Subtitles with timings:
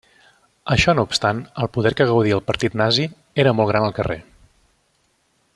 [0.75, 3.07] Això no obstant, el Poder que gaudia el partit nazi
[3.45, 4.21] era molt gran al carrer.